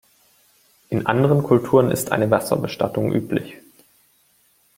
[0.89, 3.57] In anderen Kulturen ist eine Wasserbestattung üblich.